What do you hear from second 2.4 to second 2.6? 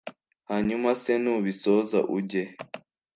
he